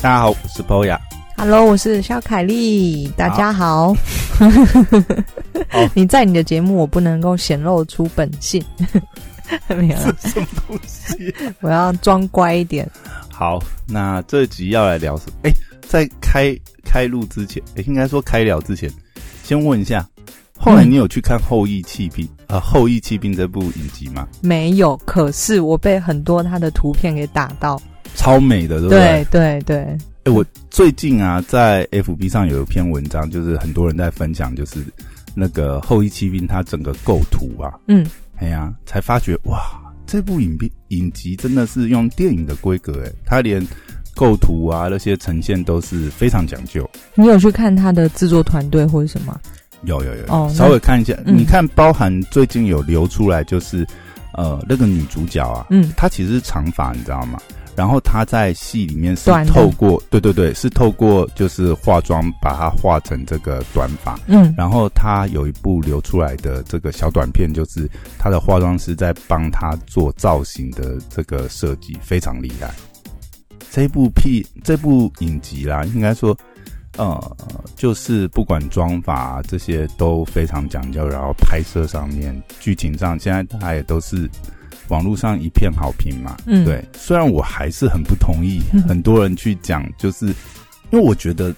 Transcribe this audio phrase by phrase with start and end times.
[0.00, 0.96] 大家好，我是 Poya。
[1.36, 3.92] Hello，我是肖凯丽，大家好。
[5.92, 8.64] 你在你的节目，我不能够显露出本性，
[9.66, 11.34] 没有啦，什么东西？
[11.60, 12.88] 我要装乖一点。
[13.28, 13.58] 好，
[13.88, 15.32] 那这集要来聊什么？
[15.42, 15.50] 哎、
[15.82, 18.88] 在开开录之前，哎、应该说开聊之前，
[19.42, 20.08] 先问一下，
[20.56, 24.28] 后来你有去看《后羿弃兵》啊，《后羿弃兵》这部影集吗？
[24.42, 27.82] 没有，可是我被很多他的图片给打到。
[28.18, 29.24] 超美的，对不对？
[29.30, 34.80] 对对对，哎、我最近啊，在 FB 上有一篇文章，就是很多人在分享，就是
[35.36, 38.04] 那个《后羿骑兵》它整个构图啊，嗯，
[38.38, 43.64] 哎呀，才发觉哇，这部影片影集真的是用电影的规格，哎，它连
[44.16, 46.90] 构图啊那些呈现都是非常讲究。
[47.14, 49.40] 你有去看他的制作团队或者什么？
[49.84, 53.86] 有有有，哦稍微看一下，嗯你看，包含最近有流出来，就是
[54.32, 57.38] 呃那个女主角啊，嗯她其实是长发，你知道吗？
[57.78, 64.18] 然后他在戏里面是透过，对对对，是透过就是化妆把它化成这个短发。
[64.26, 72.68] 嗯然后他有一部流出来的这个小短片，就是他的化妆师在帮他做造型的这个设计，非常厉害。
[73.70, 76.36] 这部片这部影集啦，应该说，
[76.96, 77.36] 呃，
[77.76, 84.28] 就是不管妆法、这些都非常讲究，然后拍摄上面、剧情上，现在大家也都是
[84.88, 86.36] 网络上一片好评嘛。
[86.46, 90.26] 嗯，对，虽然我还是很不同意嗯很多人去讲，就是
[90.90, 91.54] 因为我觉得，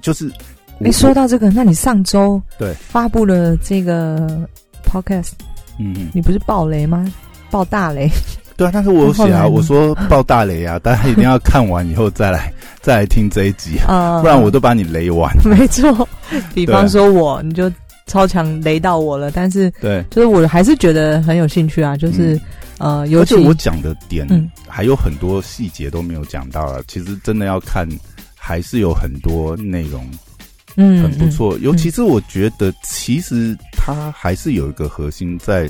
[0.00, 0.30] 就是
[0.78, 4.46] 我哎，说到这个，那你上周对发布了这个
[4.84, 5.30] podcast，
[5.78, 7.04] 嗯嗯，你不是爆雷吗？
[7.50, 8.10] 爆大雷。
[8.56, 15.32] 对啊，但是我有写啊，我说爆大雷啊， 大家一定要看完以后再来再来听这一集，啊 不然我都把你雷完。
[15.44, 16.08] 没错，
[16.54, 17.70] 比方说我，你就
[18.08, 22.40] 超强雷到我了，但是对，就是我还是觉得很有兴趣啊，就是、
[22.78, 27.88] 呃，尤其我讲的点嗯还有很多细节都没有讲到了，其实真的要看，
[28.34, 30.04] 还是有很多内容
[30.76, 31.58] 嗯很不，错。
[31.58, 35.68] 尤其是我觉得，其实它还是有一个核心在，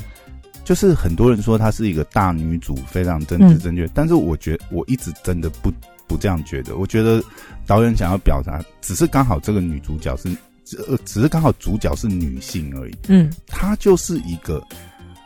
[0.63, 5.71] 就是很多人说她是一个大女主，非常政治嗯正确，但是我觉得我一直真的不
[6.07, 6.77] 不这样觉得。
[6.77, 7.21] 我觉得
[7.65, 10.37] 导演想要表达，只是刚好这个女主角是，只
[10.77, 12.95] 呃只是刚好主角是女性而已。
[13.07, 14.61] 嗯她就是一个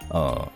[0.10, 0.48] 呃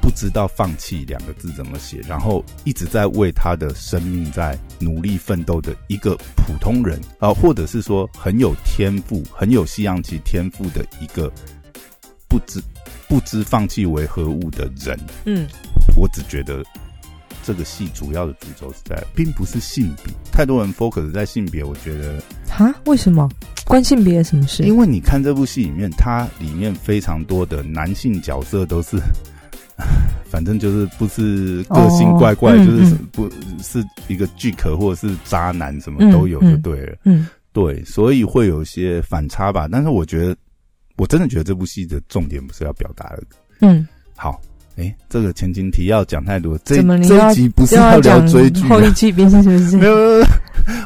[0.00, 11.30] 不知道放弃两个字怎么写，然后一直在为她的生命在努力奋斗的一个普通人啊、呃或者是说很有天赋、很有西洋棋天赋的一个
[12.28, 12.62] 不知
[13.08, 14.98] 不知放弃为何物的人。
[15.26, 15.46] 嗯
[15.96, 16.64] 我只觉得
[17.42, 23.28] 这个戏主要的主轴是在，并不是性别，太多人 focus 在性别，我觉得哈，为什么
[23.64, 24.62] 关性别什么事？
[24.62, 28.98] 因为你看这部戏里面，它里面非常多的男性角色都是，
[30.28, 33.30] 反正就是不是个性怪怪，就是嗯不
[33.62, 36.96] 是一个巨壳或者是渣男，什么嗯都有就对了。
[37.04, 39.66] 嗯对，所以会有一些反差吧。
[39.70, 40.36] 但是我觉得，
[40.96, 43.22] 我真的觉得这部戏的重点不是要表达的。
[43.60, 43.86] 嗯，
[44.16, 44.40] 好，
[44.80, 49.76] 哎，这个前情提要讲太多，这这一集不是要聊追剧啊后一集变是不是？
[49.76, 50.24] 没有没有，没 有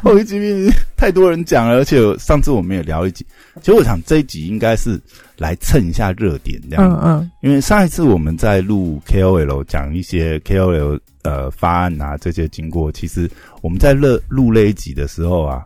[0.02, 3.24] 后一集变太多人讲了，而且上次我们也聊一集，
[3.60, 5.00] 其实我想这一集应该是
[5.38, 13.30] 来蹭一下热点这样，嗯嗯因为上一次我们在录 KOL 讲一些 KOL 呃发案啊这些经过，其实
[13.62, 15.64] 我们在录录那一集的时候啊，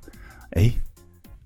[0.51, 0.71] 哎，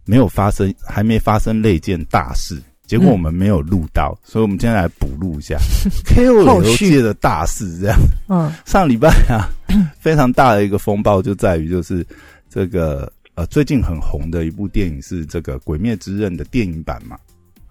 [0.05, 2.61] 没有发生，还没发生那件大事。
[2.93, 5.57] 结果我们没有录到，所以我们今天来补录一下。
[6.05, 6.91] KOL 续。
[6.91, 7.99] 界的大事，这样。
[8.29, 8.53] 嗯。
[8.67, 9.49] 上礼拜啊，
[9.99, 12.07] 非常大的一个风暴就在于就是
[12.51, 17.17] 这个呃最近很红的一部电影是这个《鬼灭之刃》的电影版嘛，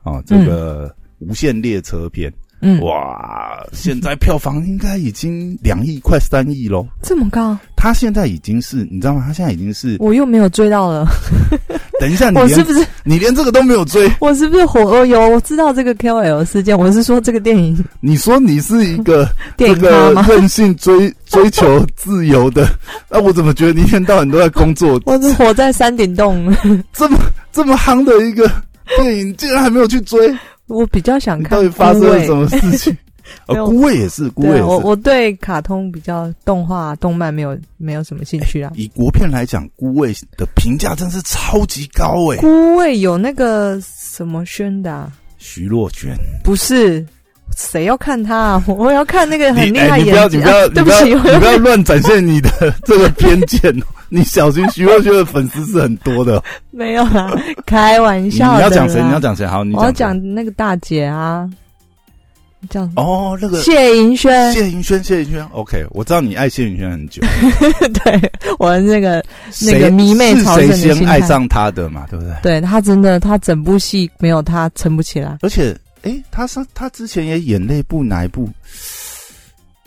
[0.01, 0.89] 哦，这个
[1.19, 2.31] 《无限列车篇》
[2.63, 6.87] 嗯，哇，现在票房应该已经两亿快三亿喽。
[7.03, 9.23] 这么高，他现在已经是你知道吗？
[9.27, 11.07] 他现在已经是，我又没有追到了，
[12.01, 14.83] 等一下你是不是你连这个都没有追， 我是不是火？
[14.83, 20.25] 我有我知道这个 KOL 事件，我是说这个电影你说你是一个 电这个？
[20.27, 22.67] 任性追追求自由的，
[23.07, 24.99] 那、 我怎么觉得你一天到晚都在工作？
[25.05, 26.51] 我是活在山顶洞，
[26.91, 27.19] 这么
[27.51, 28.49] 这么夯的一个
[28.97, 32.35] 电影，竟然还没有去追，我比较想看到底发生了什？
[32.35, 32.97] 么事情？
[33.47, 34.63] 哦，没有孤味也是，孤味对也是。
[34.63, 38.71] 我我对卡通比较动画、动漫没有没有什么兴趣啊。
[38.75, 42.37] 以国片来讲，孤味的评价真是超级高诶。
[42.37, 46.09] 孤味有那个什么轩的、啊，徐若瑄，
[46.43, 47.05] 不是
[47.57, 48.63] 谁要看他啊？
[48.67, 52.49] 我要看那个很厉害哎你不要，你不要，啊你不要，对不起，你不要乱展现你的
[52.85, 53.85] 这个偏见哦。
[54.13, 56.43] 你小心徐若瑄的粉丝是很多的哦。
[56.69, 57.31] 没有啦，
[57.65, 58.61] 开玩你你笑的啦。
[58.63, 59.01] 要讲谁？
[59.01, 59.47] 你要讲谁？
[59.47, 61.49] 好，你我要讲那个大姐啊，
[62.69, 67.21] 叫哦，那个谢盈萱，谢盈萱，谢盈萱，OK，我知道你爱谢盈萱很久，
[68.03, 69.23] 对我那个
[69.61, 72.33] 那个迷妹是朝圣谁先爱上他的嘛，对不对？
[72.43, 75.37] 对他真的，他整部戏没有他撑不起来。
[75.41, 78.47] 而且，诶，他上他之前也演那部哪一部？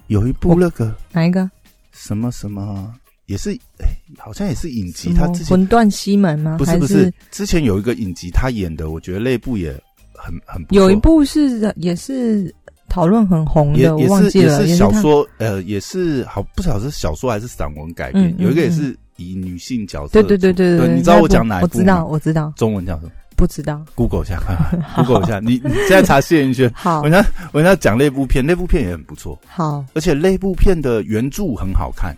[0.08, 1.48] 有一部那个哪一个？
[1.92, 2.92] 什么什么，
[3.26, 3.86] 也是诶，
[4.18, 5.14] 好像也是影集。
[5.14, 6.56] 他之前魂断西门吗？
[6.58, 9.70] 不是不是，之前有一个影集他演的，我觉得那部也
[10.14, 12.54] 很很有一部是也是
[12.94, 18.32] 讨论很红的，我忘记了，是也是小说，呃，也是好不晓得是小说还是散文改编。
[18.38, 21.80] 有一个也嗯是以女性角色对，对对对对，你知道我讲哪一部吗？
[21.80, 23.84] 我知道，我知道，中文叫什么不知道。
[23.96, 24.40] ？Google 一下，
[24.94, 25.40] Google 一下。
[25.40, 32.16] 你你现在查谢云轩， 好我，要我要讲那部片，那部片也很不错，好，而且那部片的原著很好看。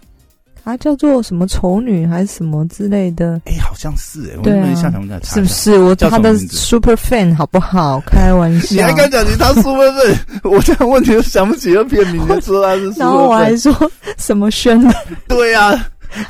[0.66, 5.36] 它叫做什么丑女还是什么之类的，哎，好像是哎，我对啊没想想在查。
[5.36, 5.78] 是不是？
[5.78, 8.00] 我他的叫什么名字 super fan 好不好？
[8.10, 8.74] 开玩笑。
[8.74, 10.16] 你还敢讲你他 super fan？？
[10.42, 13.56] 我这样问题都想不起那片名，你就说他是苏 然后我还。
[13.56, 13.72] 说
[14.18, 14.92] 什么轩的
[15.28, 15.70] 对呀，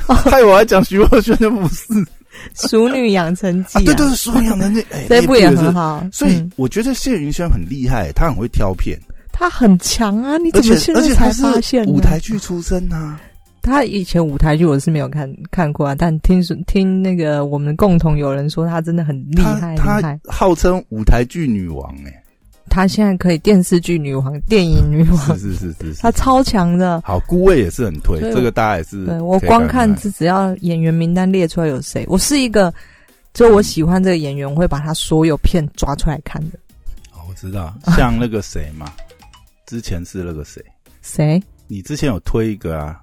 [0.07, 1.83] 害我还讲徐若瑄就不是。
[2.69, 6.05] 《熟女养成记》啊，对对，苏养成记哎，这部也很好。
[6.13, 8.95] 所以嗯我觉得谢云轩很厉害，他很会挑片，
[9.33, 10.37] 他很强啊！
[10.37, 11.83] 你怎么现在才发现？
[11.87, 13.19] 舞台剧出身啊。
[13.67, 20.31] 他以前舞台剧我是没有看看过啊，但听说听那个我们共同有人说他真的很厉害厉他害他。
[20.31, 22.23] 号称舞台剧女王哎，
[22.69, 27.01] 他现在可以电视剧女王、电影女王，是是是是是，他超强的。
[27.03, 32.73] 好，顾魏也是很推，这个大家也是对我光看看只只要演员名单列出来有谁，我是一个，
[33.33, 36.57] 就我喜欢这个演员，我会把他所有片抓出来看的。
[37.13, 38.91] 哦我知道，像那个谁嘛，
[39.65, 40.63] 之前是那个谁，
[41.01, 41.41] 谁？
[41.67, 43.01] 你之前有推一个啊，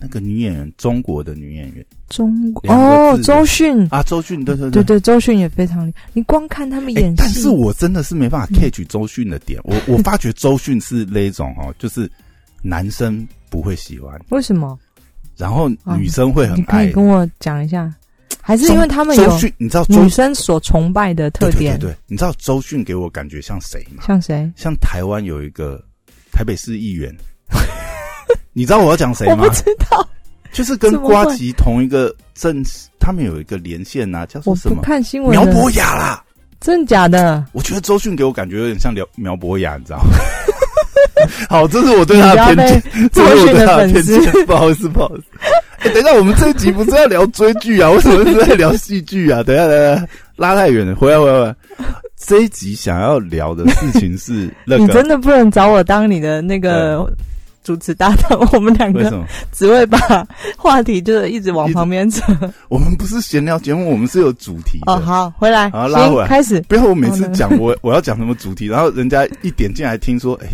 [0.00, 3.86] 那个女演员，中国的女演员中国哦，周迅。
[3.90, 6.08] 啊，周迅，对对对对，周迅也非常厉害。
[6.14, 12.10] 你光看他们哎演戏，但是我真的是没办法嗯 catch 周迅的点，我我发觉周迅是那一种哦， 就是
[12.62, 14.78] 男生不会喜欢，为什么？
[15.36, 16.92] 然后啊女生会很你可爱以。
[16.92, 17.94] 跟我讲一下，
[18.40, 21.78] 还是因为他们有周迅，你知道女生所崇拜的特点？
[21.78, 24.02] 对对对对，你知道周迅给我感觉像谁吗？
[24.06, 24.50] 像谁？
[24.56, 25.82] 像台湾有一个
[26.32, 27.14] 台北市议员，
[28.52, 29.54] 你知道我要讲谁吗我不？
[29.54, 30.06] 知道，
[30.52, 32.62] 就是跟瓜吉同一个正，
[32.98, 34.82] 他们有一个连线呐、叫我不做什么？
[34.82, 35.30] 看新闻。
[35.30, 36.22] 苗博雅啦。
[36.60, 37.44] 真的假的？
[37.52, 40.10] 我觉得周迅给我感觉有点像苗苗博雅，你知道吗？
[41.48, 42.82] 好，这是我对他的偏见，
[43.12, 45.24] 这是我对他的偏见，不好意思，不好意思。
[45.80, 47.90] 哎、等一下，我们这一集不是要聊追剧啊？
[47.90, 49.42] 为什么是在聊戏剧啊？
[49.42, 50.06] 等一下，等一下，
[50.36, 51.56] 拉太远了，回来，回来，回来。
[52.18, 57.10] 这一集想要聊的事情是那个你真，的不能找我当你的那个
[57.70, 59.24] 主持搭档，我们两个为什么？
[59.52, 59.96] 只会把
[60.56, 62.24] 话题就是一直往旁边扯。
[62.68, 64.92] 我们不是闲聊节目，我们是有主题的。
[64.92, 66.60] 哦，好，回来，好拉回来，开始。
[66.62, 70.48] 不要我每次讲我 我要讲什么主题，然后人家一点进来听说，哎、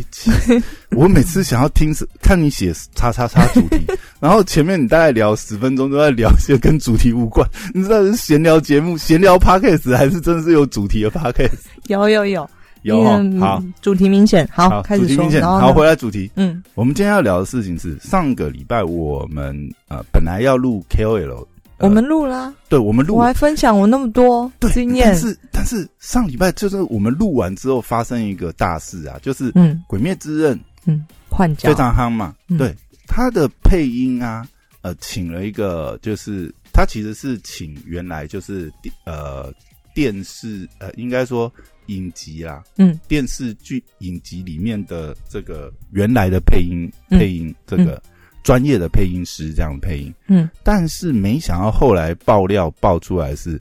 [0.93, 3.87] 我每次想要听是看你写叉叉叉主题，
[4.21, 11.51] 然后前面你大概聊十分钟都在聊一些跟主题无关，你知道是闲聊节目、闲聊 podcast 还是真的是有主题的 podcast？
[11.87, 12.49] 有有有，
[12.87, 13.03] 有
[13.41, 14.49] 好，主题明显。
[14.53, 15.29] 好，开始明。
[15.29, 16.31] 显，好，回来主题。
[16.37, 19.57] 嗯，我们今天要聊的事情是上个礼拜我们
[19.89, 21.47] 呃本来要录 KOL，、呃、
[21.79, 25.17] 我们录啦，对我们录我还分享我那么多对经验但。
[25.17, 32.73] 是但是上礼拜就是我们录完之后发生一个大事啊，就是《嗯鬼灭之刃》嗯，换角非常夯嘛，嗯对
[33.09, 34.47] 他的配音啊，
[34.83, 38.73] 呃，请了一个，就是他其实是请原来就是
[39.05, 39.53] 呃
[39.93, 41.53] 电视呃，应该说
[41.87, 42.99] 影集啊，嗯。
[43.09, 47.19] 电视剧影集里面的这个原来的配音嗯。
[47.19, 48.03] 配音这个
[48.43, 50.49] 专业的配音师这样配音，嗯。
[50.63, 53.61] 但是没想到后来爆料爆出来是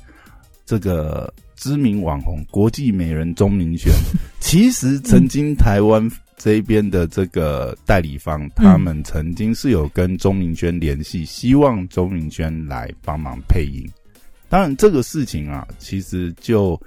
[0.66, 3.92] 这个知名网红国际美人钟明轩，
[4.40, 13.84] 其实曾经台湾这边的这个代理方，他们曾经是有跟钟明轩联系，希望钟明轩来帮忙配音。
[14.50, 16.80] 当然，这个事情啊，其实就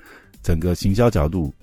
[0.48, 1.54] 整个行销角度，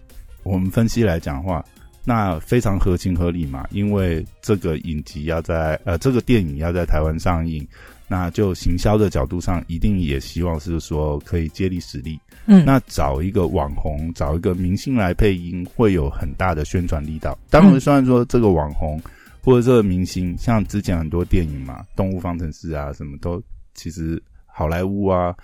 [0.43, 1.65] 我们分析来讲的话，
[2.03, 7.67] 那非常合情合理嘛，因为这个影集要在呃这个电影要在台湾上映，
[8.07, 12.19] 那就行销的角度上，一定也希望是说可以借力使力。
[12.45, 17.35] 嗯，那找一个网红，找一个明星来配音，会有很大的宣传力道。
[17.49, 19.01] 当然，嗯虽然说这个网红
[19.41, 23.41] 或者这个明星，像之前很多电影嘛，《动物方程式》啊，什么都
[23.73, 25.35] 其实好莱坞啊。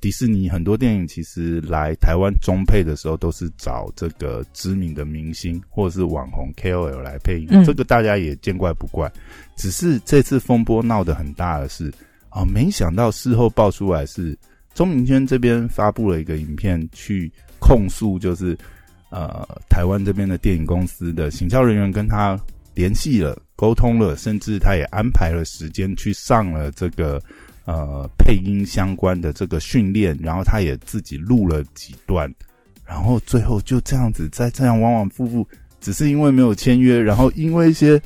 [0.00, 9.10] 迪士尼很多电影其实来台湾中配的时候，都是找这个知名的明星或者是网红 KOL 来配音，嗯这个大家也见怪不怪。
[9.56, 11.92] 只是这次风波闹得很大的是，
[12.30, 14.36] 啊、没想到事后爆出来是
[14.72, 18.56] 钟明轩这边发布了一个影片去控诉，就是
[19.10, 22.40] 呃台湾这边的电影公司的行销人员跟他
[22.74, 27.20] 联系了、沟通了，甚至他也安排了时间去上了这个
[27.70, 32.32] 呃配音相关的这个训练，然后他也自己录了几段，
[32.84, 35.46] 然后最后就这样子在这样往往复复。
[35.82, 37.98] 只是因为没有签约，然后因为一些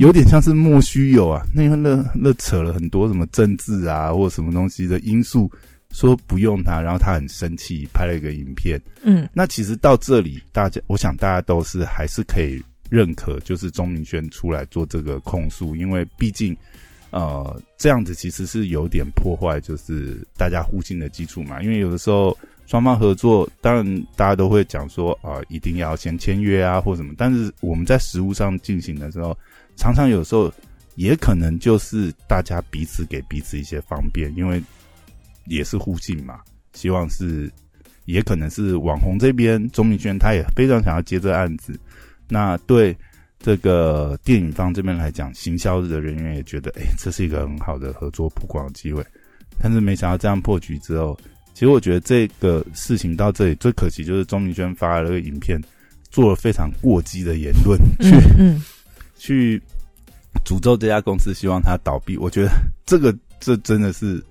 [0.00, 5.50] 有点像是莫须有啊，那那那扯了很多什么政治啊或什么东西的因素，
[5.90, 8.80] 说不用他，然后他很生气，拍了一个影片。
[9.02, 16.56] 嗯，那其实到这里，大家我想大家都是还是可以认可，就是钟明轩出来做这个控诉，因为毕竟
[17.10, 22.36] 呃这样子其实是有点破坏，就是大家互信的基础嘛，因为有的时候。
[22.68, 27.14] 双方合作，当然大家都会讲说啊，一定要先签约啊，或什么。
[27.16, 29.34] 但是我们在实物上进行的时候，
[29.74, 30.52] 常常有时候
[30.94, 34.62] 也可能就是大家彼此给彼此一些方便，因为
[35.46, 36.40] 也是互信嘛。
[36.74, 37.50] 希望是，
[38.04, 41.72] 也可能是网红这边钟明轩他也非常想要接这案子。
[42.28, 42.94] 那对
[43.38, 49.04] 这个电影方这边来讲，行销的人员也觉得，哎，这是一个很好的合作曝光机会。
[49.60, 51.18] 但是没想到这样破局之后。
[51.54, 55.60] 其实我觉得这个事情到这里最可惜就是钟明轩发了个影片，
[56.08, 58.60] 做了非常过激的言论，去
[59.18, 59.62] 去
[60.44, 62.16] 诅咒这家公司，希望它倒闭。
[62.16, 62.50] 我觉得
[62.86, 64.24] 这个这真的是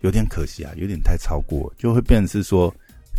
[0.00, 2.74] 有点可惜啊，有点太超过，就会变成是说，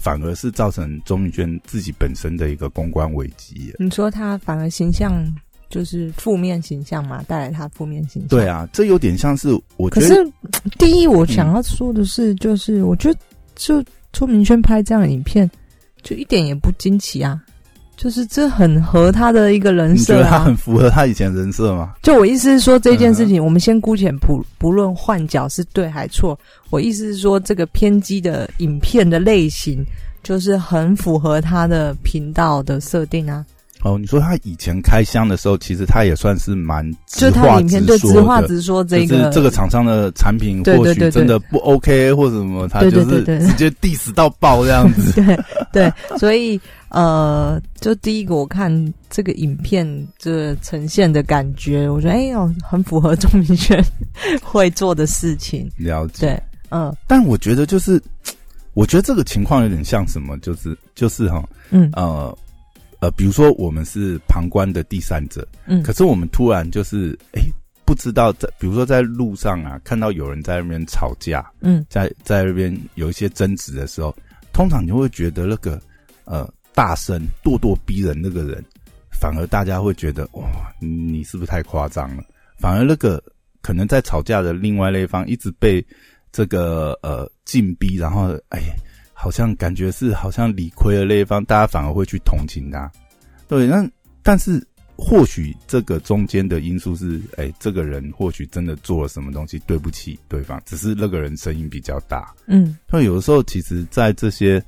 [0.05, 3.73] 反而是造成钟明轩自己本身的一个公关危机。
[3.79, 5.11] 你说他反而形象？
[5.67, 8.29] 就是负面形象嘛，带来他负面形象。
[8.29, 9.89] 对啊，这有点像是我。
[9.89, 10.13] 可是
[10.77, 13.19] 第一，我想要说的是，就是我觉得，
[13.55, 13.83] 就
[14.13, 15.49] 钟明轩拍这样的影片，
[16.03, 17.43] 就一点也不惊奇啊。
[17.97, 21.93] 就是这很合他的一个人设啊，他很符合他以前人设吗？
[22.03, 26.37] 就我意思是说，这件事情，我们先姑且不不论换角是对还错。
[26.69, 29.83] 我意思是说，这个偏激的影片的类型，
[30.23, 33.45] 就是很符合他的频道的设定啊。
[33.85, 45.21] 哦，你说他以前开箱的时候，其实他也算是蛮直话直说的，直话直说这个这个厂商的产品或许真的不 OK 或者什么，他就是直接 diss 到爆这样子。
[45.21, 45.39] 对
[45.71, 48.73] 对，所以呃，就第一个我看
[49.07, 49.85] 这个影片
[50.17, 53.79] 这呈现的感觉，我觉得哎呦，很符合钟明轩
[54.41, 55.69] 会做的事情。
[55.77, 58.01] 了解，对，嗯，但我觉得就是，
[58.73, 62.35] 我觉得这个情况有点像什么，就是就是哈，嗯呃。
[63.05, 67.41] 呃，比如说我们是旁观的第三者，嗯，可是我们突然就是，哎，
[67.85, 74.15] 不知道在，比如说在路上啊，看到有人在那边吵架，嗯，在在那边有一些争执的时候，
[74.51, 75.79] 通常你会觉得那个
[76.23, 78.65] 呃大声咄咄逼人那个人，
[79.11, 82.23] 反而大家会觉得哇，你是不是太夸张了？
[82.57, 83.21] 反而那个
[83.61, 85.85] 可能在吵架的另外那一方一直被
[86.31, 88.61] 这个呃禁逼，然后哎。
[89.17, 92.91] 好像感觉是好像理亏的那一方，大家反而会去同情他。
[93.47, 93.89] 对，那
[94.21, 94.61] 但是
[94.97, 102.35] 或许这个中间的因素是，哎，这个人或许真的做了什么东西对不起对方，只是那个人声音比较大。
[102.45, 104.61] 嗯，所以有的时候其实，在这些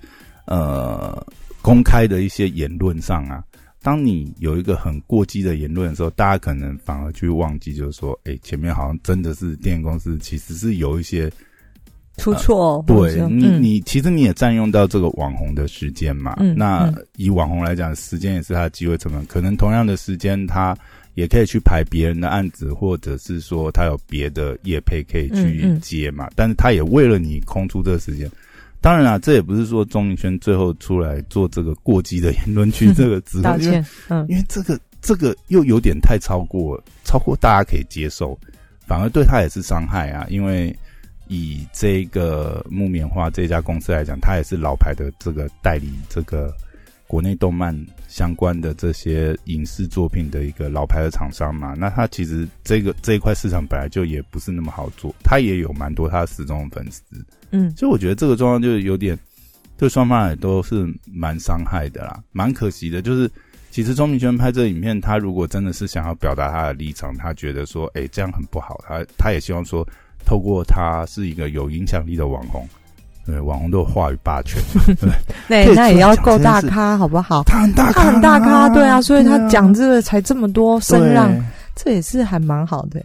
[0.45, 1.21] 呃
[1.61, 3.43] 公开的一些言论上啊，
[3.83, 11.29] 当你有一个很过激的言论的时候，大家可能反而去忘记，就是说，哎，前面好像真的是电影公司其实是有一些。
[12.17, 16.35] 出错，对你，你其实你也占用到这个网红的时间嘛。
[16.55, 19.23] 那以网红来讲，时间也是他的机会成本。
[19.27, 20.75] 可能同样的时间，他
[21.13, 26.27] 也可以去排别人的案子，或者是说他有别的业配可以去接嘛。
[26.35, 28.29] 但是他也为了你空出这个时间。
[28.81, 38.37] 当然啊，这也不是说钟明轩最后出来做这个过激的言论去这个指 道歉，嗯，因为这个这个又有点太超过，超过大家可以接受，
[38.87, 40.75] 反而对他也是伤害啊，因为。
[41.29, 46.53] 以这个木棉花这家公司来讲，它也是老牌的这个代理这个
[47.07, 47.73] 国内动漫
[48.07, 51.73] 相关的这些影视作品的一个老牌的厂商嘛。
[51.77, 57.03] 那它其实这个这一块市场本来就也不是那么好做，它也有蛮多它的死忠粉丝。
[57.51, 59.17] 嗯，所以我觉得这个状况就是有点
[59.77, 63.01] 对双方也都是蛮伤害的啦，蛮可惜的。
[63.01, 63.29] 就是
[63.71, 69.87] 其实钟明轩拍这个影片，他如果真的是想要表达他的立场，他觉得说，哎，这样很不好，他他也希望说。
[70.27, 72.67] 透过他是一个有影响力的网红，
[73.25, 74.61] 对网红都有话语霸权，
[75.47, 77.43] 对，那那也要够大咖，好不好？
[77.45, 81.33] 他很大咖，他很大咖，对啊，所以他讲这个才这么多声浪，
[81.77, 83.01] 这也是还蛮好的。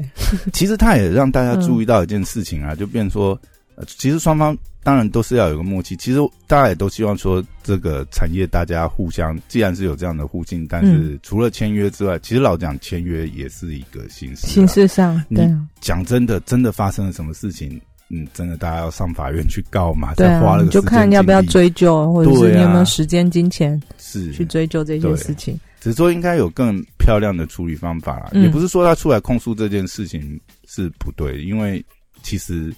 [0.53, 3.39] 其实他也让大家注意到一件事情啊，就变说。
[3.87, 5.97] 其实双方当然都是要有个默契。
[5.97, 14.47] 其实大家也都希望说，这个产业大家互相，既然是有这样的互信，但是除了签约之外，其实老讲签约也是一个形式。
[14.47, 15.49] 形式上，对。
[15.81, 25.59] 讲真的，真的发生了什么事情，嗯，真的大家要上法院去告嘛，对啊，花了个就看要不要追究，或者是你有没有时间、金钱是去追究这些事情。
[25.81, 31.85] 只是说应该有更漂亮的处理方法啦，嗯也不是说他出来控诉这件事情是不对，因为
[32.23, 32.73] 其实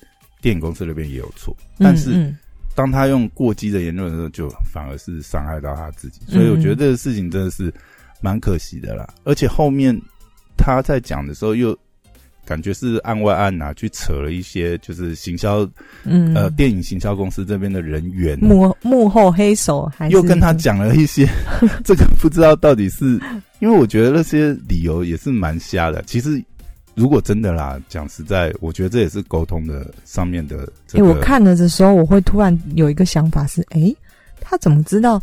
[0.45, 2.37] 电影公司那边也有错，但是嗯
[2.75, 7.73] 当他用过激的言论的时候，就 反而是伤害到他自己，所以我觉得这个事情真的是
[8.21, 9.09] 蛮可惜的啦。
[9.25, 9.99] 而且后面
[10.59, 11.75] 他在讲的时候，又
[12.45, 15.63] 感觉是案外案呐、去扯了一些就是行销
[16.03, 16.35] 嗯。
[16.35, 21.27] 嗯呃电影行销公司这边的人员，幕幕后黑手还又跟他讲了一些
[21.85, 23.19] 这个不知道到底是，
[23.61, 26.03] 因为我觉得那些理由也是蛮瞎的。
[26.07, 26.43] 其实
[26.95, 31.09] 如果真的啦，讲实在，我觉得这也是沟通的上面的这哎、个。
[31.09, 33.95] 我看了的时候，我会突然有一个想法是：哎、
[34.41, 35.21] 他怎么知道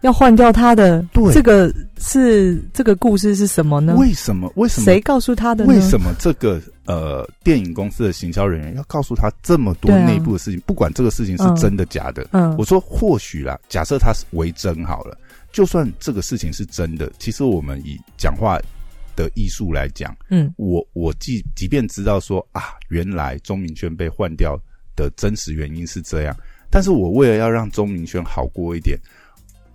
[0.00, 1.02] 要换掉他的？
[1.12, 3.94] 对这个是这个故事是什么呢？
[3.98, 4.50] 为什么？
[4.56, 4.84] 为什么？
[4.84, 5.72] 谁告诉他的呢？
[5.72, 10.60] 为什么这个呃电影公司的行销人员要告诉他这么多内部的事情？
[10.64, 15.16] 不管这个事情是真的假的，嗯我说或许啦，假设他是为真好了，
[15.52, 18.58] 就算这个事情是真的，其实我们以讲话
[19.16, 24.58] 的艺术来讲，嗯我我即即便知道说啊，原来钟明轩被换掉
[24.96, 26.36] 的真实原因是这样，
[26.70, 28.98] 但是我为了要让钟明轩好过一点，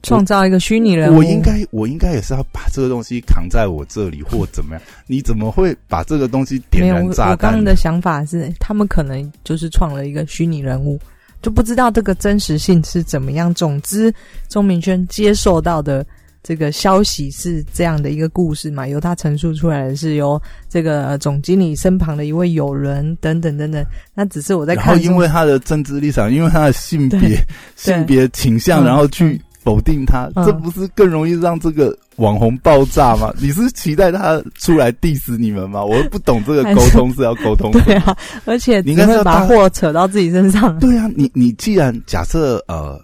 [0.03, 1.17] 创造一个虚拟人物？
[1.17, 4.81] 我应该我应该也是要把这个东西扛在我这里或怎么样？
[5.07, 7.31] 你怎么会把这个东西点燃炸弹？
[7.31, 10.99] 我刚刚的想法是，他们可能就是创了一个虚拟人物，
[11.41, 13.51] 就不知道这个真实性是怎么样。
[13.53, 14.13] 总之，
[14.47, 16.05] 钟明轩接受到的
[16.47, 23.83] 这个消息是这样的一个故事嘛，由他陈述出来的是由这个总经理身旁的一位友人等等等等。
[24.13, 27.43] 那只是我在然后看，因为他的政治立场，因为他的性别
[27.75, 33.33] 性别倾向，嗯然后去否定他，嗯这不是更容易让这个网红爆炸吗？
[33.41, 35.83] 你是期待他出来 diss 你们吗？
[35.83, 40.77] 我不懂这个沟通是要沟通什么 对啊，而且你应该把知道大祸扯到自己身上。
[40.77, 43.01] 对啊，你你既然假设呃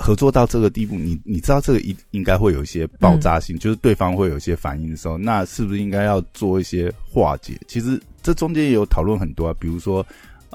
[0.00, 7.58] 合作到这个地步，你你知道这个应应该会有一些爆炸性，就是对方会有一些反应的时候，那是不是应该要做一些化解？
[7.68, 10.04] 其实这中间也有讨论很多啊，比如说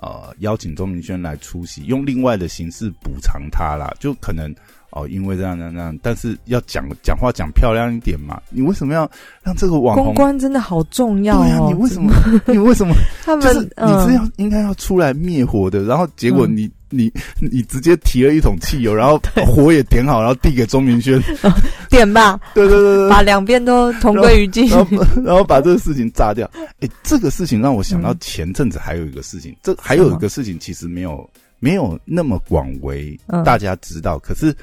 [0.02, 4.54] 呃邀请钟明轩来出席，用另外的形式补偿他啦，就可能。
[4.92, 8.42] 哦，因为这样这样这样，但是要讲讲话讲漂亮一点嘛。
[8.50, 9.12] 你为什么要
[9.44, 10.06] 让这个网红？
[10.06, 11.68] 公关真的好重要对啊，哦！
[11.68, 12.14] 你为什么？
[12.48, 12.96] 你为什么？
[13.26, 21.22] 他们就是你嗯是要应该要出来灭火的，然后结果嗯你、你你直接提了一桶汽油，然后火也点好，然后递给钟明轩，
[21.90, 24.70] 点吧， 对对对对把两边都同归于尽。
[25.24, 26.50] 然后把这个事情炸掉。
[26.80, 28.18] 哎，这个事情让我想到嗯。
[28.20, 33.44] 前阵子还有一个事情，这还有一个事情其实没有没有那么广为嗯。
[33.44, 34.56] 大家知道，可是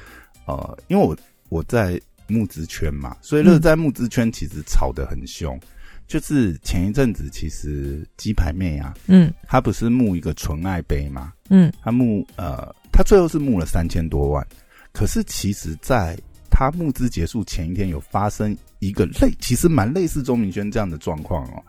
[0.45, 1.15] 呃，因为我
[1.49, 5.59] 我在募资圈嘛，所以乐在募资圈其实吵得很凶。
[6.07, 11.33] 就是前一阵子，其实鸡排妹啊，嗯她不是募一个纯爱杯吗？
[11.49, 14.45] 嗯她募呃，她最后是募了三千多万，
[14.91, 16.17] 可是其实在
[16.49, 21.63] 她募资结束前一天，有发生一个类，其实蛮类似钟明轩这样的状况哦。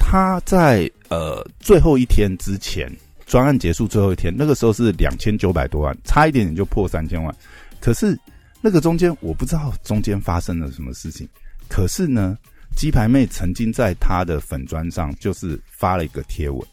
[0.00, 2.90] 他在呃最后一天之前，
[3.26, 7.34] 专案结束最后一天，那个时候是两千九百多万，差一点点就破三千万。
[7.80, 8.16] 可是
[8.60, 11.28] 那个中间，我不知道中间发生了什么事情。
[11.68, 12.38] 可是呢，
[12.78, 16.64] 鸡排妹曾经在她的粉砖上就是发了一个贴文，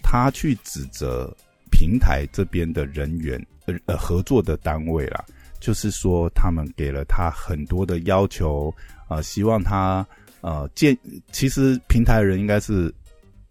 [0.00, 1.28] 她去指责
[1.72, 5.24] 平台这边的人员，呃呃合作的单位啦，
[5.58, 8.72] 就是说他们给了他很多的要求，
[9.08, 10.06] 呃，希望他
[10.40, 10.96] 呃建，
[11.32, 12.94] 其实平台人应该是。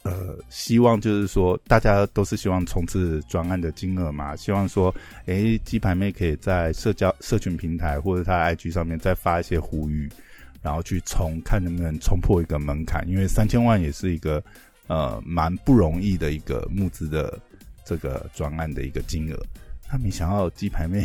[0.04, 4.94] 呃，希望就是说，大家都是希望冲刺专案的金额嘛，希望说，
[5.24, 10.06] 诶，鸡排妹可以在社交社群平台或者他 IG 上面再发一些呼吁，
[10.64, 14.42] 然后去冲，看能不能冲破一个门槛，因为三千万也是一个
[14.86, 17.38] 呃蛮不容易的一个募资的
[17.84, 19.38] 这个专案的一个金额。
[19.86, 21.04] 他没想到鸡排妹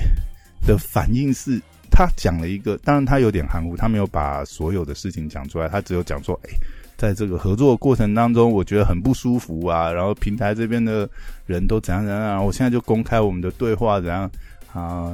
[0.66, 6.50] 的反应是，他讲了一个，当然他有点含糊，他没有把所有的事情讲出来，他只有讲说，哎、
[6.96, 11.08] 在这个合作过程当中，我觉得很不舒服啊，然后平台这边的
[11.46, 14.32] 人都怎样怎样，然后我现在就公开我们的对话，怎样
[14.72, 15.14] 啊、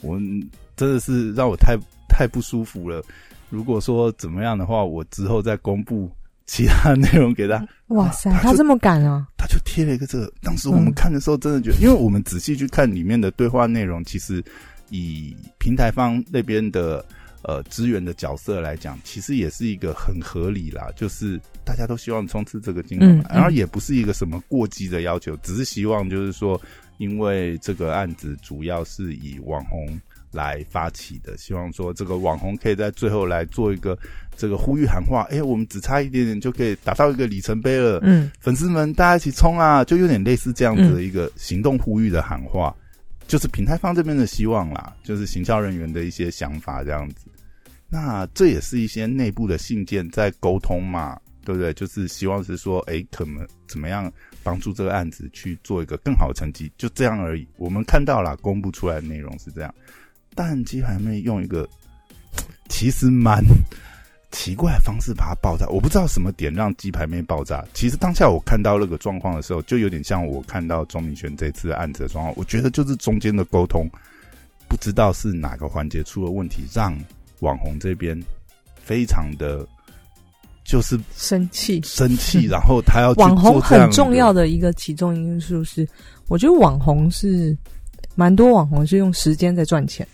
[0.00, 0.18] 我
[0.74, 1.76] 真的是让我太
[2.08, 3.04] 太不舒服了。
[3.54, 6.10] 如果说怎么样的话，我之后再公布
[6.44, 7.64] 其他内容给他。
[7.86, 9.28] 哇塞，他他这么敢啊！
[9.38, 10.32] 他就贴了一个这个。
[10.42, 14.42] 当时我们看的时候，真的觉得，因为我们仔细去看里面的对话内容，其实
[14.90, 17.04] 以平台方那边的
[17.42, 26.60] 呃资源的角色来讲，其实也是一个很合理啦，就是大家都希望冲刺这个金额嘛，嗯嗯然后也不是一个什么过激的要求，只是希望就是说，
[26.98, 30.00] 因为这个案子主要是以网红。
[30.34, 33.96] 来发起的，希望说这个网红可以在最后来做一个
[34.36, 42.74] 这个呼吁喊话，哎，我们只差一点点就可以达到一个里程碑了，嗯，粉丝们大家一起冲啊，就有点类似这样子的一个行动呼吁的喊话，
[43.26, 47.26] 就是平台方这边的希望啦，就是行销人员的一些想法这样子。
[47.88, 51.72] 那这也是一些内部的信件在沟通嘛，对不对？
[51.74, 57.46] 就是希望是说，哎，可能怎么样帮助这个案子去做一个更好的成绩，就这样而已。
[57.56, 59.72] 我们看到了公布出来的内容是这样。
[60.34, 61.68] 但鸡排妹用一个
[62.68, 63.42] 其实蛮
[64.32, 67.64] 奇怪的方式把它爆炸，我不知道什么点让鸡排妹爆炸。
[67.72, 72.34] 其实当下我看到那个状况的时候，就有点像我看到钟明轩这次案子的状况。
[72.36, 73.88] 我觉得就是中间的沟通
[74.68, 76.98] 不知道是哪个环节出了问题，让
[77.40, 78.20] 网红这边
[78.82, 79.64] 非常的
[80.64, 85.88] 就是生气，生气，然后他要网红很重要的一个其中因素是，
[86.26, 87.56] 我觉得网红是
[88.16, 90.04] 蛮多网红是用时间在赚钱。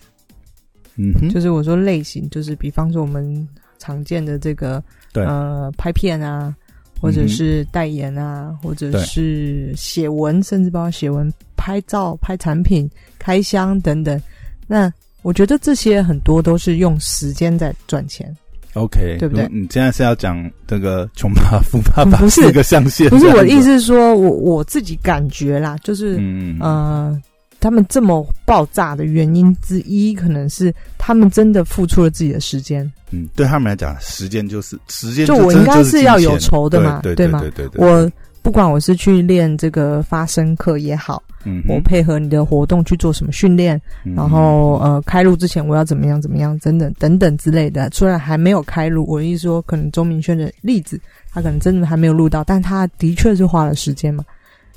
[1.01, 4.83] 嗯，就是我说类型，就是比方说我们常见的这个，
[5.15, 6.55] 呃，拍片啊，
[7.01, 14.21] 或者是代言啊，或者是写文，甚至包括写文、拍照、拍产品、开箱等等。
[14.67, 18.35] 那我觉得这些很多都是用时间在赚钱。
[18.75, 19.49] OK，对不对？
[19.51, 23.09] 你现在是要讲这个穷爸爸、 富爸爸不是一个象限？
[23.11, 27.21] 不是我的意思是说，我我自己感觉啦，就是嗯呃。
[27.61, 32.90] 他们这么爆炸的原因之一，可能是他们真的付出了自己的时间。
[33.11, 35.27] 嗯，对他们来讲，时间就是时间。
[35.27, 37.40] 就我应该是要有酬的嘛，对吗？
[37.40, 37.87] 对对对。
[37.87, 38.11] 我
[38.42, 43.79] 不管我是去练这个发声课也好，嗯，我配合你的活动去做什么训练，
[44.16, 47.90] 然后呃，开录之前我要怎么样怎么样，等等等等之类的。
[47.92, 50.99] 虽然还没有开录，我意思说，可能钟明轩的例子，
[51.31, 54.25] 他可能真的还没有录到，但他的确是花了时间嘛。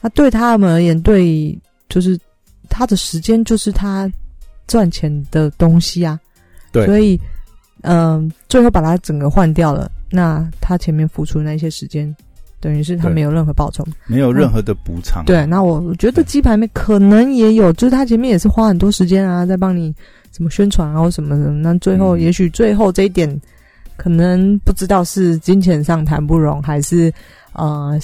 [0.02, 2.20] 那对他们而言，对就是。
[2.74, 4.12] 他的时间就是他
[4.66, 6.20] 赚钱的东西啊，
[6.72, 7.20] 对，所以
[7.82, 12.14] 嗯，最后把他整个换掉了，那他前面付出的那些时间，
[12.60, 15.24] 等于是他没有任何报酬，没有任何的补偿。
[15.26, 19.94] 对，那我觉得鸡排妹可能也有，就是他前面也是花很多时间啊，在帮你
[20.32, 23.30] 什么宣传啊或什么的，那最后也许最后这一点
[23.98, 27.14] 可能不知道是金钱上谈不拢，还是
[27.52, 28.00] 呃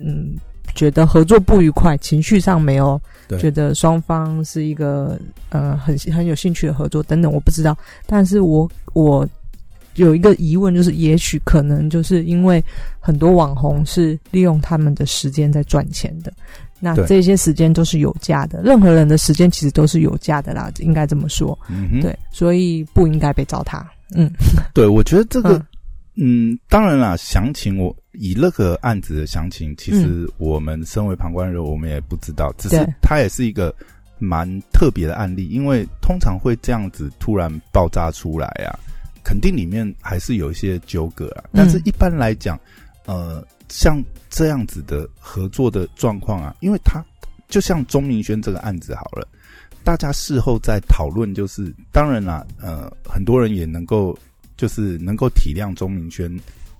[0.00, 0.34] 嗯
[0.74, 3.00] 觉得合作不愉快，情绪上没有。
[3.38, 9.26] 觉得双方是一个呃很很有兴趣的合作等等，我不知道，但是我我
[9.94, 12.62] 有一个疑问，就是也许可能就是因为
[13.00, 16.30] 很多网红是利用他们的时间在赚钱的，
[16.78, 21.58] 那这些时间都是有价的，任何人的时间其实都是有价的啦，应该这么说，
[22.02, 23.82] 对，所以不应该被糟蹋。
[24.14, 24.30] 嗯，
[24.74, 25.64] 对，我觉得这个。
[26.16, 32.54] 嗯，当然啦，详情我以那个案子的详情，其实我们身为旁观人，我们也不知道。
[32.56, 33.74] 只是它也是一个
[34.20, 38.78] 蛮特别的案例，因为通常会这样子突然爆炸出来啊，
[39.24, 41.42] 肯定里面还是有一些纠葛啊。
[41.52, 42.56] 但是一般来讲，
[43.06, 44.00] 呃，像
[44.30, 47.04] 这样子的合作的状况啊，因为他
[47.48, 49.26] 就像钟明轩这个案子好了，
[49.82, 54.16] 大家事后在讨论，就是当然啦，呃，很多人也能够。
[54.56, 56.30] 就是能够体谅钟明轩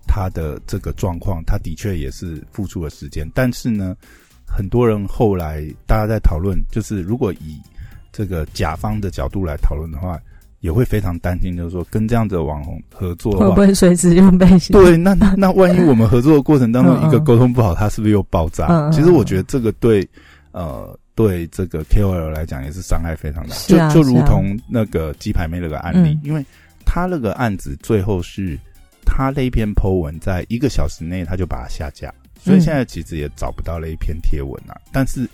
[0.07, 3.29] 他的这个状况，他的确也是付出了时间。
[3.35, 3.97] 但是呢，
[4.47, 7.59] 很多人后来大家在讨论，就是如果以
[8.13, 10.19] 这个甲方的角度来讨论的话，
[10.61, 14.73] 也会非常担心，就是说跟这样的网红合作会不会随时用背心？
[14.73, 18.91] 对， 那那万一我们合作的过程当中一个沟通不好，他是不是又爆炸？
[18.91, 20.07] 其实我觉得这个对
[20.53, 26.45] 呃对这个 KOL 来讲也是伤害非常大，就就如同那个鸡排妹那个案例，因为。
[26.95, 28.57] 他那个案子最后是，
[29.05, 34.81] 他那一篇 Po 文在一个小时内他就把它下架，所以现在其实也找不到那一篇贴文啊。
[34.93, 35.29] 但是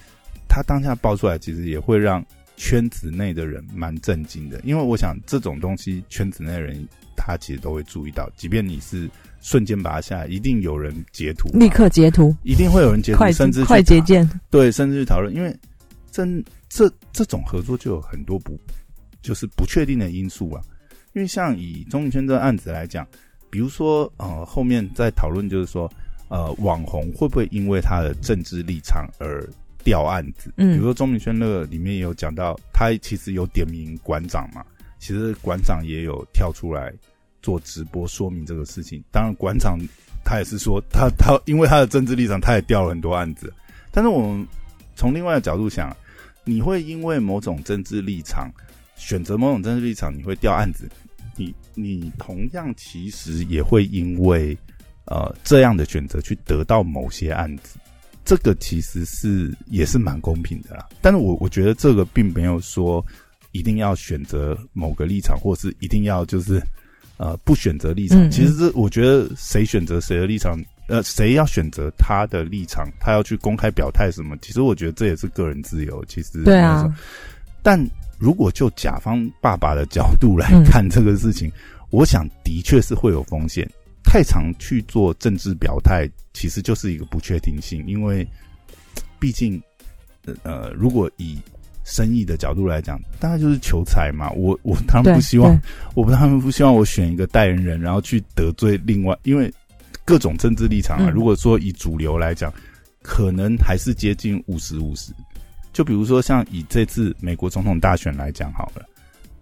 [0.49, 2.25] 他当下爆出来，其实也会让
[2.57, 6.83] 圈子内的人蛮震惊的，因为我想这种东西圈子内的人
[7.15, 9.07] 他其实都会注意到，即便你是
[9.43, 15.55] 瞬间把它下，一定有人截图，立刻截图，一定会有人截图，甚至快捷键，对，甚至去讨论，因为
[16.11, 18.59] 真这这种合作就有很多不
[19.21, 20.63] 就是不确定的因素啊。
[21.13, 23.07] 因为像以钟明轩这个案子来讲，
[23.51, 25.91] 比如说呃，后面在讨论就是说，
[26.29, 29.45] 呃，网红会不会因为他的政治立场而
[29.83, 30.53] 掉案子？
[30.57, 34.65] 嗯，比如说钟明轩那个里面也有讲到，他其实有点名馆长嘛，
[35.01, 36.93] 其实馆长也有跳出来
[37.43, 39.03] 做直播说明这个事情。
[39.11, 39.77] 当然，馆长
[40.25, 43.53] 他也是说，他他因为他的政治立场，他也掉了很多案子。
[43.91, 44.47] 但是我们
[44.95, 45.93] 从另外的角度想，
[46.45, 48.49] 你会因为某种政治立场？
[49.01, 50.89] 选择某种政治立场，你会掉案子。
[51.37, 54.57] 你你同样其实也会因为
[55.07, 57.79] 呃这样的选择去得到某些案子，
[58.27, 60.87] 这个其实是也是蛮公平的啦。
[61.01, 63.03] 但是我我觉得这个并没有说
[63.53, 66.63] 一定要选择某个立场，或是一定要就是
[67.17, 68.19] 呃不选择立场。
[68.21, 76.05] 嗯嗯其实这我觉得谁选择谁的立场，呃，谁要选择他的立场，他要去公开表态什么，其实我觉得这也是个人自由。
[76.05, 76.85] 其实对啊，
[77.63, 77.83] 但
[78.21, 81.51] 如果就甲方爸爸的角度来嗯看这个事情，
[81.91, 83.69] 我想的确是会有风险。
[84.03, 88.27] 太常去做政治表态，其实就是一个不确定性，因为
[89.19, 89.61] 毕竟，
[90.43, 91.39] 呃，如果以
[91.85, 94.31] 生意的角度来讲，大概就是求财嘛。
[94.33, 95.59] 我我当然不希望，
[95.95, 99.53] 我不当然不希望我选一个代言人，然后去得罪另外，因为
[100.05, 101.07] 各种政治立场啊。
[101.09, 102.53] 嗯如果说以主流来讲，
[103.03, 105.13] 可能还是接近五十五十。
[105.73, 108.85] 就比如说像以这次美国总统大选来讲好了，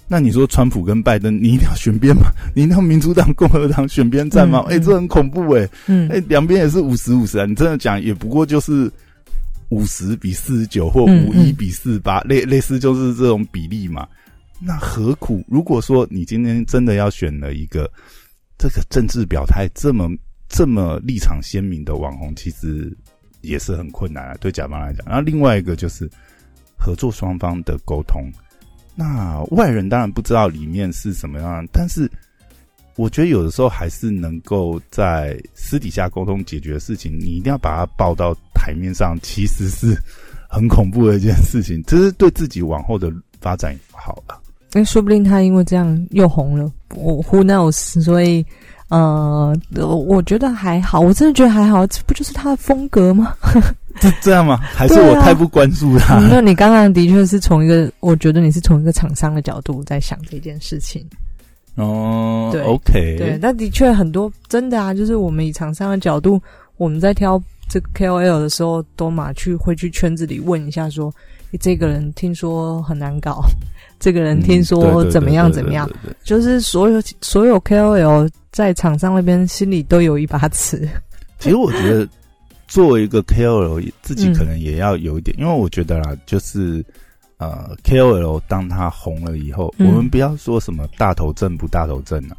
[0.06, 2.30] 那你说川普跟拜登，你一定要选边吗？
[2.56, 4.64] 你一定要民主党、共和党选边站吗？
[4.68, 7.44] 哎、这很恐怖哎、嗯哎、两边也是五十五十啊！
[7.44, 8.90] 你真的讲，也不过就是
[9.68, 14.08] 五十比四十九或嗯五一比四十八，类类似就是这种比例嘛。
[14.60, 15.44] 那何苦？
[15.46, 17.90] 如果说你今天真的要选了一个
[18.56, 20.08] 这个政治表态这么
[20.48, 22.96] 这么立场鲜明的网红，其实
[23.48, 25.04] 也是很困难啊，对甲方来讲。
[25.06, 26.08] 然后另外一个就是
[26.78, 28.30] 合作双方的沟通。
[28.94, 32.10] 那外人当然不知道里面是什么样，但是
[32.96, 39.96] 我觉得有的时候还是能够在私底下沟通解决的事情，你一定要把它报到台面上，其实是
[40.50, 43.08] 很恐怖的一件事情，这是对自己往后的
[43.40, 44.40] 发展好了。
[44.72, 48.02] 那说不定他因为这样又红了，我 who knows？
[48.02, 48.44] 所以
[48.88, 53.34] 呃，我觉得还好，我真的觉得还好，这不就是他的风格吗？
[54.00, 54.56] 这这样吗？
[54.62, 56.18] 还是我太不关注他？
[56.20, 61.04] 嗯那你刚刚的确是从一个，我觉得你是从一个厂商的角度在想这件事情。
[61.74, 66.40] 哦对，OK，对，但的确很多真的啊，就是我们以厂商的角度，
[66.76, 71.12] 我们在挑这个 KOL 的时候，都马去会去圈子里问一下说，
[71.52, 73.42] 诶这个人听说很难搞，
[74.00, 75.88] 这个人听说怎么样怎么样，
[76.24, 80.88] 就是所有所有 KOL 在厂商那边心里都有一把尺。
[81.38, 82.08] 其实我觉得，
[82.66, 86.84] 作为一个 KOL，自己嗯可能也要有一点，因为我觉得啦，就是
[87.36, 92.36] 呃，KOL 当他红了以后，嗯我们不要说什么大头症不大头症啊。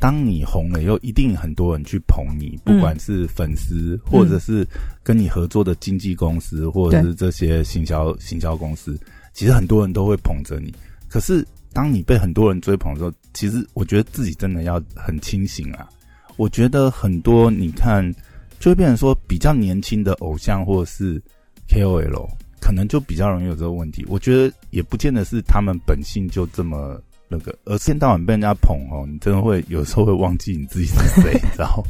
[0.00, 4.66] 当你红了以后，一定很多人去捧你，不嗯管是粉丝，或者是
[5.04, 8.98] 跟你合作的经纪公司，或者是这些行销行销公司，
[9.32, 10.74] 其实很多人都会捧着你。
[11.08, 15.88] 可是当你被很多人追捧的时候，其实我觉得自己真的要很清醒啊。
[16.36, 18.14] 我觉得很多你看。
[18.58, 21.18] 就会变成说，比较年轻的偶像或者是
[21.66, 22.28] KOL，
[22.60, 24.04] 可能就比较容易有这个问题。
[24.06, 31.82] 我觉得也不见得是他们本性就这么那个，而一天到晚被人家捧哦，你真的会有时候会忘记你自己是谁， 然后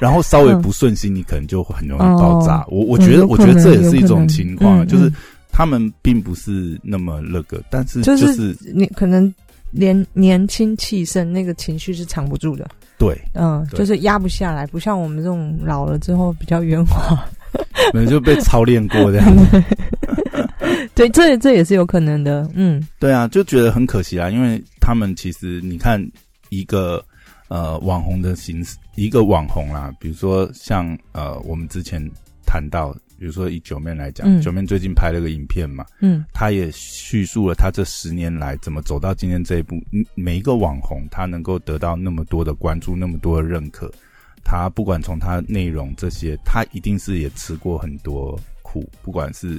[0.00, 2.62] 然后稍微不顺心，你可能就很容易爆炸。
[2.62, 5.12] 哦我我觉得，我觉得这也是一种情况，嗯就是
[5.56, 9.32] 他们并不是那么那个，但是就就是你可能
[9.70, 12.68] 年年轻气盛，那个情绪是藏不住的。
[12.98, 17.24] 对，嗯，就是压不下来，不像我们这种老了之后比较圆滑。
[17.92, 19.62] 可能就被操练过这样子。
[20.92, 22.50] 对，这这也是有可能的。
[22.52, 26.04] 嗯对啊，就觉得很可惜啊，因为他们其实你看
[26.48, 27.04] 一个
[27.46, 32.02] 呃网红的形式，一个网红啦，比如说像呃我们之前
[32.44, 32.92] 谈到，
[33.24, 39.76] 比如说以九妹来讲，嗯九妹最近拍了个影片嘛，嗯他也叙述了他这十年来怎么走到今天这一步。
[39.92, 43.90] 嗯每一个网红他能够得到那么多的关注，那么多的认可，
[44.44, 49.58] 他不管从他内容这些，他一定是也吃过很多苦，不管是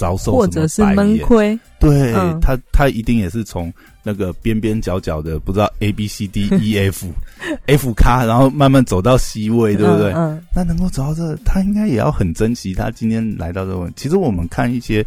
[0.00, 1.56] 遭受或者是闷亏。
[1.78, 7.06] 对、嗯他，他一定也是从那个边边角角的不知道 A B C D E F
[7.66, 10.12] F 咖，然后慢慢走到 C 位，对不对？
[10.12, 13.90] 嗯嗯那能够走到这，他应该也要很珍惜他今天来到这。
[13.96, 15.04] 其实我们看一些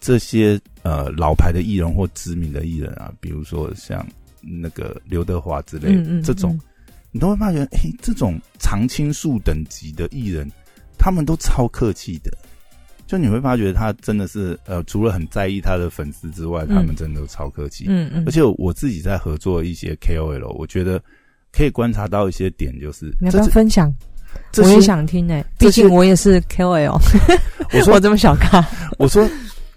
[0.00, 4.06] 这些呃老牌的艺人或知名的艺人啊，比如说像
[4.40, 6.58] 那个刘德华之类的、这种，
[7.12, 10.50] 你都会发觉，哎、这种常青树等级的艺人，
[10.98, 12.30] 他们都超客气的。
[13.10, 17.86] 就你会发觉他真的是呃，除了很在意他的粉丝之外，嗯他们真的都超客气。
[17.88, 21.02] 嗯嗯，而且我自己在合作一些 KOL，我觉得
[21.52, 23.92] 可以观察到一些点，就是你要不要分享？
[24.58, 26.92] 我也想听诶，毕竟我也是 KOL，
[27.72, 28.64] 我说 我这么小咖。
[28.96, 29.28] 我说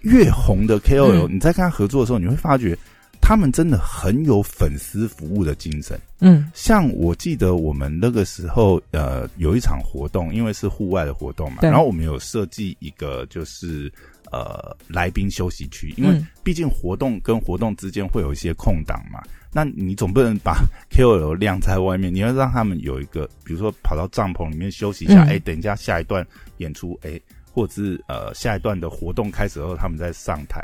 [0.02, 2.78] 越红的 KOL，、嗯你在跟他合作的时候，你会发觉
[3.26, 5.98] 他们真的很有粉丝服务的精神。
[6.20, 6.50] 嗯。
[6.52, 13.90] 像我记得我们那个时候，呃，有一场活动，因为是户外的活动嘛，然后我们有设计一个就是
[14.30, 16.26] 呃来宾休息区，因为嗯。
[16.42, 25.28] 毕竟活动跟活动之间会有一些空档嘛，那你总不能把 KOL 晾在外面，你要让他们有一个，比如说跑到帐篷里面休息一下，嗯。
[25.28, 26.26] 哎、等一下下一段
[26.58, 27.18] 演出，哎、
[27.50, 30.62] 或者是呃下一段的活动开始后他们再上台。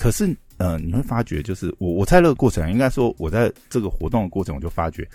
[0.00, 5.06] 可是呃，你会发觉，就是我我在那个过程，应该说我在这个活动的过程，我就发觉，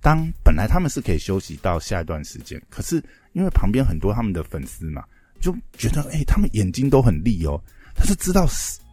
[0.00, 2.96] 当本来他们是可以休息到下一段时间，可是
[3.34, 5.04] 因为旁边很多他们的粉丝嘛，
[5.40, 7.60] 就觉得哎、他们眼睛都很利哦，
[7.94, 8.46] 他是知道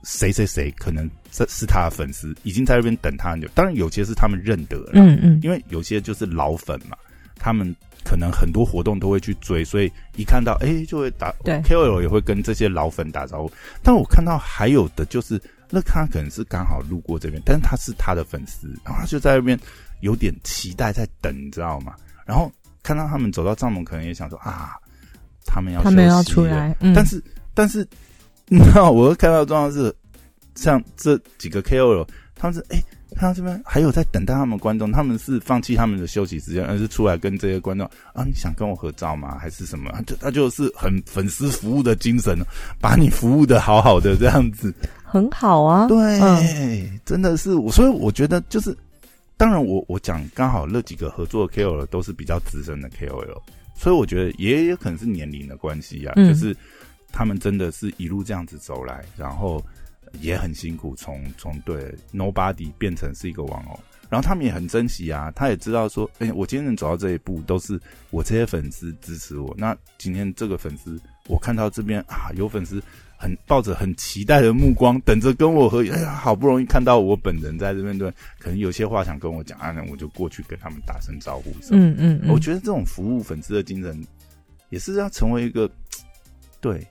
[0.04, 3.48] 谁谁谁可能这是他的粉丝，已经在那边等他很久。
[3.56, 6.98] 当然有些是他们认得了，嗯嗯，因为有些就是老粉嘛，
[7.40, 13.52] 他们可能很多活动都会去追，所以一看到哎、就会打对 KOL 也会跟这些老粉打招呼。
[13.84, 19.60] 但我看到还有的就是，那他可能是刚好路过这边，但是他是他的粉丝，然后他就在那边
[20.02, 21.94] 有点期待在等，你知道吗？
[22.26, 22.52] 然后
[22.84, 24.76] 看到他们走到帐篷，可能也想说啊，
[25.46, 27.22] 他们要他们要出来，嗯，但是
[27.54, 27.88] 但是，
[28.48, 29.94] 你我会看到的状况是，
[30.56, 32.82] 像这几个 KOL，他们是哎、
[33.18, 39.38] 看到这边还有在等待他们观众，他们是放弃他们的休息时间，而是出来跟这些观众啊，你想跟我合照吗？
[39.38, 39.92] 还是什么？
[39.92, 42.38] 他就他就是很粉丝服务的精神，
[42.80, 44.74] 把你服务的好好的这样子。
[45.04, 48.76] 很好啊，对，嗯真的是我，所以我觉得就是，
[49.38, 53.42] 当然我我讲刚好那几个合作的 KOL 都是比较资深的 KOL，
[53.76, 56.56] 所以我觉得也有可能是年龄的关系啊，嗯就是
[57.12, 59.64] 他们真的是一路这样子走来，然后
[60.20, 63.80] 也很辛苦，从从对 Nobody 变成是一个网红。
[64.10, 67.78] 然后他们也很珍惜啊，他也知道说，哎、我今天能走到这一步，都是
[68.10, 69.54] 我这些粉丝支持我。
[69.58, 72.82] 那今天这个粉丝，我看到这边啊，有粉丝
[73.18, 75.92] 很抱着很期待的目光，等着跟我合影。
[75.92, 81.86] 哎呀，好不容易看到我本人在这边，对，可能有些话想跟我讲啊，那我就过去跟他们打声招呼什么。
[81.86, 84.02] 嗯嗯嗯，我觉得这种服务粉丝的精神，
[84.70, 85.70] 也是要成为一个
[86.62, 86.88] 对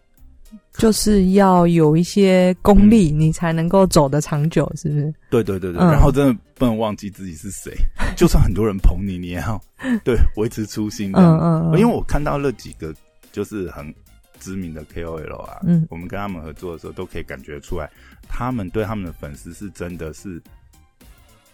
[0.74, 5.14] 就是要有一些功力，你才能够走得长久，是不是？
[5.30, 7.72] 对对对对，嗯然后真的不能忘记自己是谁，
[8.16, 9.60] 就算很多人捧你，你也要
[10.04, 11.38] 对维持初心这样。
[11.38, 12.94] 嗯嗯嗯，因为我看到那几个
[13.32, 13.94] 就是很
[14.38, 17.90] 知名的 KOL 啊，嗯我们跟他们合作的时候，都可以感觉出来，
[18.28, 20.42] 他们对他们的粉丝是真的是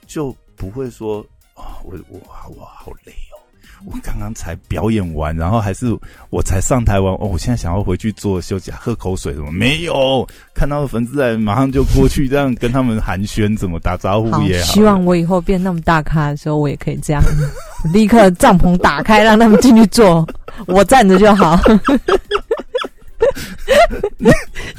[0.07, 1.25] 就不会说
[1.55, 2.19] 啊、我我
[2.57, 3.37] 我好累哦。
[3.85, 5.97] 我刚刚才表演完，然后还是
[6.31, 10.27] 我才上台完哦，我现在想要回去做休息，喝口水什么没有？
[10.55, 14.73] 看到粉丝来，马上就过去，这样跟他们寒暄，怎么打招呼，也好。
[14.73, 17.23] 希望我以后变那么大咖的时候，我也可以这样，
[17.93, 20.27] 立刻帐篷打开，让他们进去坐，
[20.67, 21.59] 我站着就好。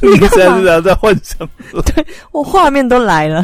[0.11, 1.47] 你现在是在幻想
[1.85, 3.39] 对我画面都来了，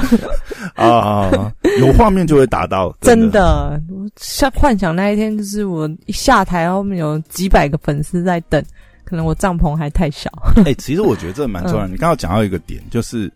[0.75, 3.81] 啊 啊，啊有画面就会达到，真的。
[3.89, 8.61] 我像幻想那一天，就是我一下台，后面有几百个粉丝在等，
[9.05, 10.29] 可能我帐篷还太小。
[10.65, 11.87] 哎、其实我觉得这蛮重要的。
[11.87, 13.31] 你刚刚讲到一个点，就是，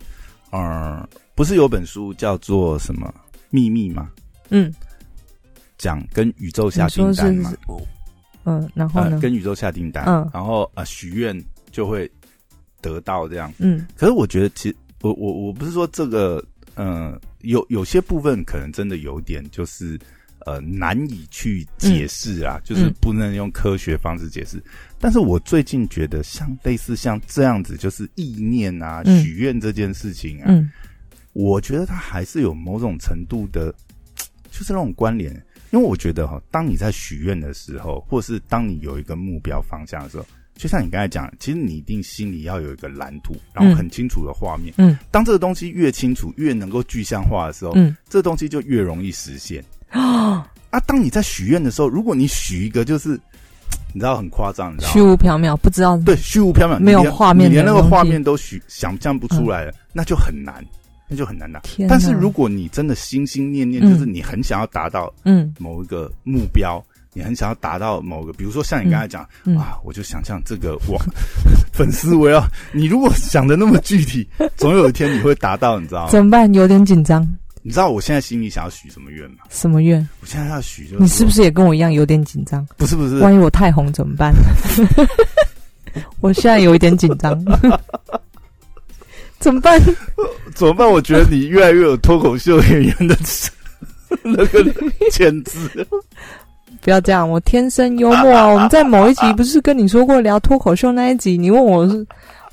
[0.51, 3.13] 呃，不是有本书叫做什么
[3.49, 4.09] 秘密吗？
[4.49, 4.73] 嗯，
[5.77, 7.53] 讲跟宇宙下订单嘛，
[8.45, 9.11] 嗯，然后呢，？
[9.11, 12.09] 呃跟宇宙下订单，嗯然后呃许愿就会
[12.83, 13.51] 得到这样。
[13.57, 19.99] 嗯可是我觉得，其实我我我不是说这个，呃，有有些部分可能真的有点就是。
[20.45, 24.61] 呃，难以去解释啊，就是嗯不能用科学方式解释。
[24.99, 30.69] 但是我最近觉得，像类似像这样子，就是意念啊、嗯许愿这件事情啊，嗯
[31.31, 33.73] 我觉得它还是有某种程度的，
[34.51, 35.31] 就是那种关联。
[35.71, 44.73] 因为我觉得哈，当你在许愿的时候，或是当你有一个目标方向的时候，就像你刚才讲，其实你一定心里要有一个蓝图，然后很清楚的画面。
[44.77, 49.63] 嗯当这个东西越清楚、越能够具象化的时候，嗯，这东西就越容易实现。
[49.91, 53.19] 哦， 啊，当你在许愿的时候，如果你许一个就是
[53.93, 55.01] 你知道很夸张，你知道虚？
[55.01, 60.63] 无缥缈，不知道对，虚无缥缈，没有画面你连那个画面都许想象不出来了，那就很难，
[61.07, 61.61] 那就很难拿。
[61.89, 70.99] 但是如果你真的心心念念，嗯就是你很想要达到嗯某一个目标，你很想要达到某个，比如说像你刚才讲、嗯啊，我就想象这个我
[71.71, 76.09] 粉丝我要，你如果想的那么具体，总有一天你会达到，你知道吗？
[76.11, 76.51] 怎么办？
[76.53, 77.27] 有点紧张。
[77.65, 79.37] 你知道我现在心里想要许什么愿吗？
[79.49, 80.05] 什么愿？
[80.19, 82.67] 我现在要许就是你是不是是也跟我一样有点紧张？
[82.75, 83.19] 不是不是？
[83.19, 84.33] 万一我太红怎么办？
[86.19, 87.39] 我现在有一点紧张，
[89.39, 89.79] 怎么办？
[90.55, 90.89] 怎么办？
[90.89, 93.15] 我觉得你越来越有脱口秀演员的
[94.23, 94.61] 那个
[95.11, 95.87] 潜质。
[96.83, 98.45] 不要这样，我天生幽默啊！
[98.51, 102.05] 我们在某一集不是跟你说过聊脱口秀那一集，你问我是，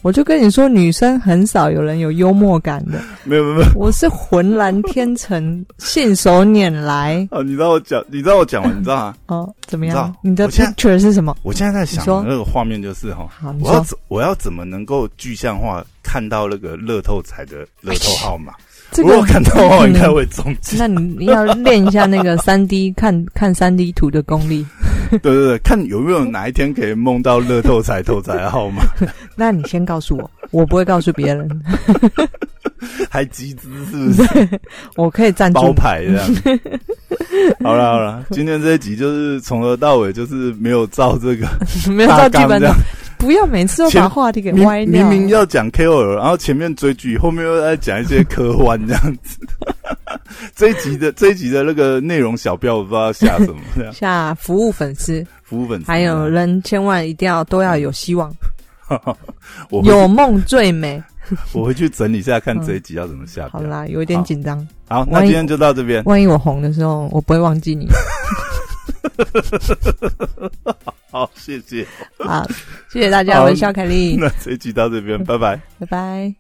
[0.03, 7.27] 我就跟你说，女生很少有人有幽默感的，没有没有没有我是浑然天成，信手拈来。
[7.31, 7.43] 啊！
[7.45, 9.15] 你知道我讲，你知道我讲完，你知道吗？
[9.27, 10.15] 哦，怎么样？
[10.23, 11.37] 你的 picture 是什么？
[11.43, 13.29] 我现在在想说那个画面就是哈，
[13.61, 18.53] 我要怎我要怎么能够具象化看到那个乐透彩的乐透号码？
[18.93, 20.77] 这个如果看到的话，应该会中奖。
[20.79, 24.67] 那你你要练一下那个 三 D 看看三 D 图的功力。
[25.11, 28.83] 对对对，看有没有哪一天可以梦到乐透彩头彩号码，
[29.35, 31.49] 那你先告诉我，我不会告诉别人，
[33.11, 34.61] 还集资是不是？
[34.97, 36.61] 我可以赞助包牌这样。
[37.63, 41.47] 好了好了，今天这一集就是从头到尾就是没有照这个
[41.93, 42.75] 没有照基本的
[43.19, 44.93] 不要每次都把话题给歪掉。
[44.93, 49.39] 明明要讲 KOL，然后前面追剧，后面又在讲一些科幻这样子。
[50.57, 53.61] 这一集的这一集的那个内容小标，我不知道下什么。
[53.93, 58.33] 下服务粉丝，服务粉丝，还有人千万一定要都要有希望，
[59.85, 61.03] 有梦最美。
[61.53, 63.51] 我回去整理一下，看这一集要怎么下标。
[63.51, 66.03] 好啦，有一点紧张，好，那今天就到这边。
[66.05, 67.87] 万一我红的时候，我不会忘记你。
[71.13, 71.87] 好，谢谢。
[72.19, 72.45] 好，
[72.93, 75.61] 谢谢大家，我是肖凯丽，那这一集到这边，拜拜。
[75.79, 76.40] 拜拜。